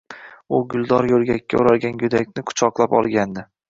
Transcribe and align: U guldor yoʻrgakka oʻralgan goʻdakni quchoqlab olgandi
U 0.59 0.61
guldor 0.71 1.09
yoʻrgakka 1.13 1.61
oʻralgan 1.63 2.03
goʻdakni 2.03 2.49
quchoqlab 2.51 3.03
olgandi 3.05 3.51